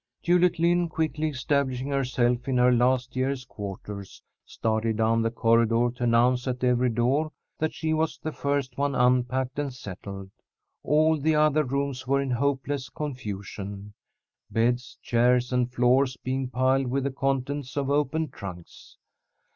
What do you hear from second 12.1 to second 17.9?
in hopeless confusion, beds, chairs, and floors being piled with the contents